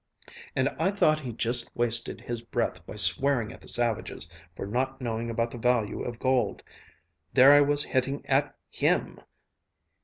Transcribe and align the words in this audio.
And 0.55 0.67
I 0.79 0.89
thought 0.89 1.19
he 1.19 1.31
just 1.31 1.69
wasted 1.75 2.21
his 2.21 2.41
breath 2.41 2.83
by 2.87 2.95
swearing 2.95 3.53
at 3.53 3.61
the 3.61 3.67
savages 3.67 4.27
for 4.55 4.65
not 4.65 4.99
knowing 4.99 5.29
about 5.29 5.51
the 5.51 5.59
value 5.59 6.01
of 6.01 6.17
gold. 6.17 6.63
There 7.35 7.51
I 7.53 7.61
was 7.61 7.83
hitting 7.83 8.25
at 8.25 8.55
_him! 8.73 9.23